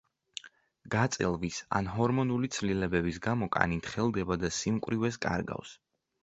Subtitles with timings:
[0.93, 5.77] გაწელვის ან ჰორმონული ცვლილებების გამო კანი თხელდება და სიმკვრივეს კარგავს.